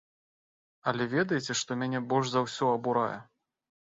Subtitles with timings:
[0.91, 3.19] Але ведаеце, што мяне больш за ўсё абурае?